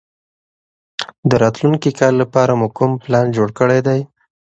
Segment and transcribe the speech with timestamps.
[1.29, 3.99] د راتلونکي کال لپاره مو کوم پلان جوړ کړی دی؟